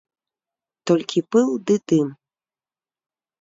[0.91, 2.09] Толькі пыл ды дым.